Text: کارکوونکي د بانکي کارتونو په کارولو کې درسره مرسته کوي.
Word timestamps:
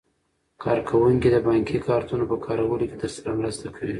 کارکوونکي 0.63 1.27
د 1.31 1.37
بانکي 1.47 1.77
کارتونو 1.87 2.23
په 2.31 2.37
کارولو 2.45 2.85
کې 2.89 2.95
درسره 3.01 3.31
مرسته 3.39 3.67
کوي. 3.75 3.89